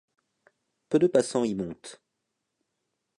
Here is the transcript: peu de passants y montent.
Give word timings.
peu 0.89 0.97
de 0.97 1.05
passants 1.05 1.43
y 1.43 1.53
montent. 1.53 2.01